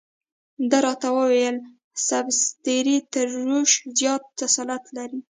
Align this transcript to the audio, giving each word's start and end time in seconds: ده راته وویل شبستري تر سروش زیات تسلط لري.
ده 0.69 0.77
راته 0.85 1.07
وویل 1.17 1.57
شبستري 2.05 2.97
تر 3.13 3.27
سروش 3.33 3.71
زیات 3.97 4.23
تسلط 4.39 4.83
لري. 4.95 5.19